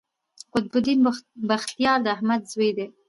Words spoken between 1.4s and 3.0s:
بختیار د احمد زوی دﺉ.